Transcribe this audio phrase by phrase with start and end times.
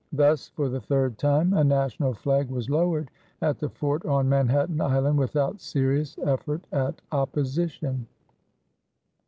[0.11, 4.81] Thus for the third time, a national flag was lowered at the fort on Manhattan
[4.81, 8.07] Island without serious effort at opposition.